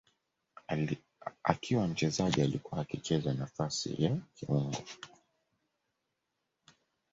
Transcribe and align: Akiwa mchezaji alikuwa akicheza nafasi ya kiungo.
Akiwa 1.43 1.87
mchezaji 1.87 2.41
alikuwa 2.41 2.81
akicheza 2.81 3.33
nafasi 3.33 4.03
ya 4.03 4.17
kiungo. 4.35 4.83